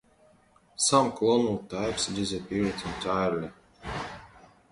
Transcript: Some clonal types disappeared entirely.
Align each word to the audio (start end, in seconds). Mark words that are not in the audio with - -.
Some 0.77 1.11
clonal 1.11 1.69
types 1.69 2.07
disappeared 2.07 2.73
entirely. 2.83 3.51